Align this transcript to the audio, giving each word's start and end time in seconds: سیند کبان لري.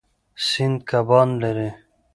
سیند 0.47 0.77
کبان 0.89 1.29
لري. 1.41 1.69